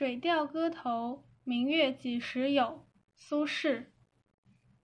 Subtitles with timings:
[0.02, 2.64] 《水调歌头·明月几时有》
[3.18, 3.82] 苏轼。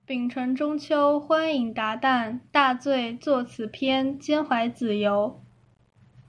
[0.04, 5.42] 丙辰中秋，欢饮达旦，大醉作此篇，兼怀子由。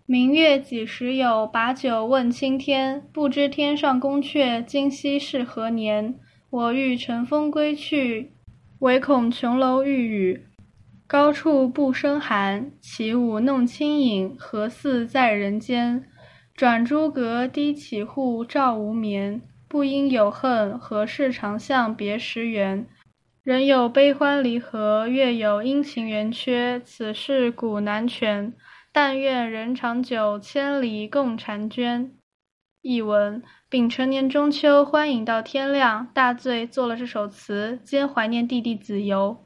[0.05, 1.45] 明月几时有？
[1.45, 3.05] 把酒问青天。
[3.11, 6.17] 不知天上宫阙，今夕是何年？
[6.49, 8.31] 我欲乘风归去，
[8.79, 10.45] 唯恐琼楼玉宇，
[11.05, 12.71] 高处不胜寒。
[12.79, 16.05] 起舞弄清影，何似在人间？
[16.57, 19.43] 转朱阁，低绮户，照无眠。
[19.67, 22.88] 不应有恨，何事长向别时圆？
[23.43, 26.81] 人有悲欢离合，月有阴晴圆缺。
[26.84, 28.51] 此事古难全。
[28.91, 32.12] 但愿人长久，千里共婵娟。
[32.81, 39.45] 译文：丙辰年中秋，欢饮到天亮，大醉作了这首词，兼怀念弟弟子由。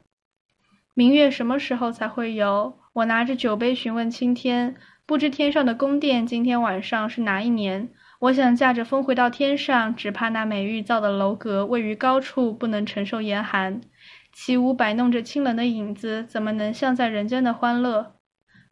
[0.94, 2.78] 明月什么时候才会有？
[2.94, 4.76] 我拿着酒杯询问青天。
[5.04, 7.90] 不知天上的宫殿今天晚上是哪一年？
[8.20, 13.80] 我想驾着风回到天上，只怕那美玉造的楼阁位于高处，不能承受严寒。
[14.32, 18.14] 起舞摆弄着清冷的影子，怎么能像在人间的欢乐？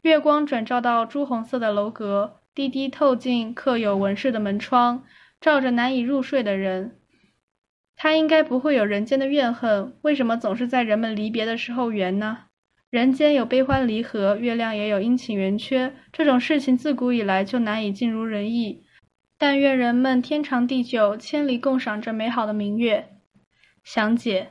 [0.03, 5.03] 月光转照到朱红色的楼阁，低低透进刻有纹饰的门窗，
[5.39, 6.97] 照着难以入睡的人。
[7.95, 12.45] 他应该不会有人间的怨恨，为什么总是在人们离别的时候圆呢？
[12.91, 18.83] 人间有悲欢离合，月亮也有阴晴圆缺，这种事情自古以来就难以尽如人意。
[19.37, 23.07] 但愿人们天长地久，千里共赏这美好的明月。
[23.81, 24.49] 详解：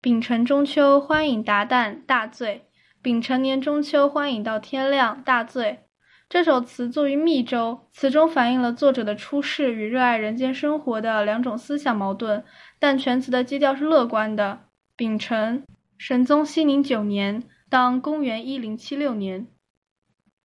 [0.00, 2.62] 丙辰中秋，欢饮达旦，大醉；
[3.02, 5.80] 丙辰年中秋，欢饮到天亮，大醉。
[6.26, 12.44] 这首词作于密州，词中反映了作者的出世与热爱人间生活的两种思想矛盾，
[12.78, 14.60] 但全词的基调是乐观的。
[14.96, 15.62] 丙辰，
[15.98, 17.42] 神宗熙宁九年。
[17.74, 19.48] 当公元一零七六年，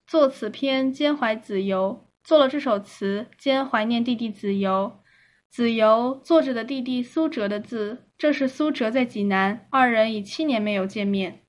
[0.08, 5.00] 作此篇兼怀子由，做了这首词兼怀念弟弟子由。
[5.48, 11.42] 子由，作者的弟弟苏辙的字，这是苏辙在济南，二人已七年没有见面。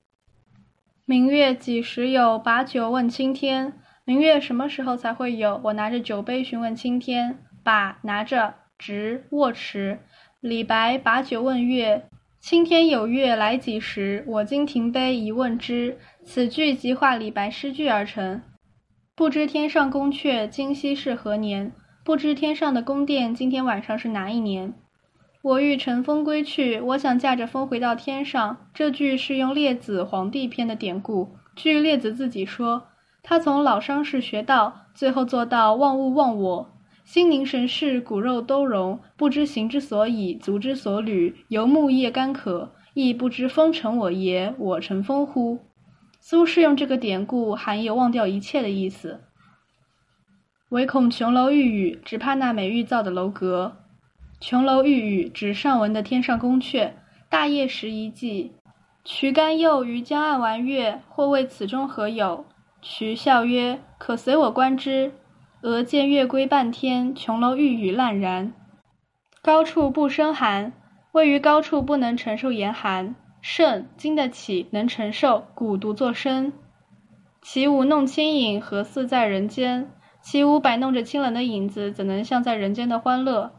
[1.07, 2.39] 明月几时有？
[2.39, 3.81] 把酒问青天。
[4.05, 5.59] 明月什么时候才会有？
[5.65, 7.39] 我拿着酒杯询问青天。
[7.65, 10.01] 把拿着，执握持。
[10.41, 12.11] 李白把酒问月。
[12.41, 14.25] 青天有月来几时？
[14.27, 15.99] 我今停杯一问之。
[16.25, 18.41] 此句即化李白诗句而成。
[19.15, 21.71] 不知天上宫阙，今夕是何年？
[22.03, 24.73] 不知天上的宫殿今天晚上是哪一年？
[25.43, 28.57] 我欲乘风归去，我想驾着风回到天上。
[28.73, 31.37] 这句是用《列子·黄帝篇》的典故。
[31.55, 32.85] 据列子自己说，
[33.23, 36.71] 他从老伤士学道，最后做到忘物忘我。
[37.13, 45.59] 心凝神是，骨肉都融，不知行之所以，足之所履，游目夜干渴，亦不知风成我也，我成风乎？
[46.21, 49.23] 苏轼用这个典故，含有忘掉一切的意思。
[50.69, 53.79] 唯恐琼楼玉宇，只怕那美玉造的楼阁。
[54.41, 56.93] 琼楼玉宇，指上文的天上宫阙。
[57.29, 58.53] 大业时遗迹。
[59.05, 62.45] 渠干幼于江岸玩月，或谓此中何有？
[62.81, 65.13] 渠笑曰：“可随我观之。”
[65.63, 68.55] 俄见月归半天，琼楼玉宇烂然。
[69.43, 70.73] 高处不胜寒，
[71.13, 73.15] 位于高处不能承受严寒。
[73.43, 76.55] 胜经得起，能承受，故读作声。
[77.43, 79.91] 起舞弄清影，何似在人间？
[80.23, 83.53] 起舞摆弄着清冷的影子，怎能像在人间的欢乐？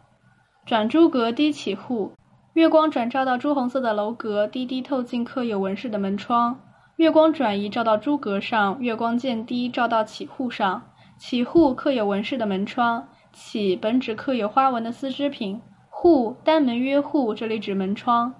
[0.65, 2.13] 转朱阁，低绮户。
[2.53, 6.61] 月光转照到朱红色的楼阁，低低透进刻有纹饰的门窗。
[6.95, 10.87] 月光转移照到朱阁上，月光渐低照到绮户上。
[11.21, 18.33] 绮户刻有纹饰的门窗，绮本指刻有花纹的丝织品，户单门约户，这里指门窗。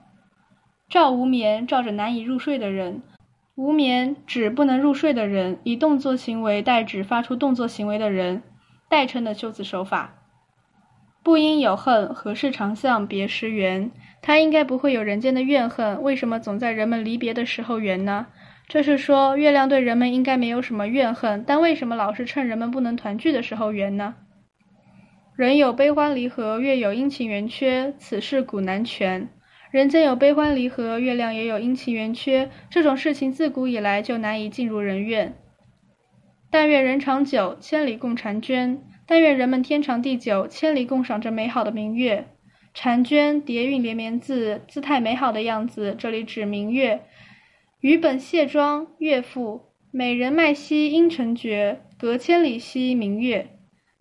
[0.90, 3.03] 照无眠，照着难以入睡的人。
[3.53, 8.42] 无眠指不能入睡的人，以动作行为代指发出动作行为的人，
[8.90, 10.16] 代称的修辞手法。
[11.22, 13.92] 不应有恨，何事长向别时圆？
[14.24, 18.25] 他应该不会有人间的怨恨，为什么总在人们离别的时候圆呢？
[18.71, 24.15] 这是说，月亮对人们应该没有什么怨恨，但为什么老是趁人们不能团聚的时候圆呢？
[25.35, 29.27] 人有悲欢离合，月有阴晴圆缺，此事古难全。
[29.71, 35.33] 人间有悲欢离合，月亮也有阴晴圆缺，这种事情自古以来就难以尽如人愿。
[36.50, 38.81] 但愿人长久，千里共婵娟。
[39.06, 42.25] 但愿人们天长地久，千里共赏这美好的明月。
[42.74, 47.01] 婵娟叠韵连绵字，姿态美好的样子，这里指明月。
[47.81, 53.57] 余本谢庄乐赋，美人麦兮应成绝，隔千里兮明月。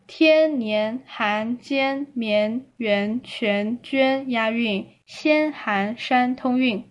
[0.06, 6.84] 天年寒间绵圆全娟押韵，先寒山通韵。